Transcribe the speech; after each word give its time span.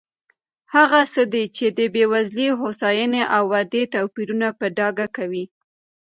هغه 0.75 1.01
څه 1.13 1.23
دي 1.33 1.43
چې 1.55 1.65
د 1.77 1.79
بېوزلۍ، 1.93 2.47
هوساینې 2.61 3.23
او 3.35 3.43
ودې 3.53 3.83
توپیرونه 3.93 4.47
په 4.59 4.65
ډاګه 4.77 5.07
کوي. 5.17 5.45